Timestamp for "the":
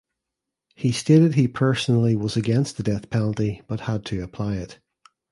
2.77-2.81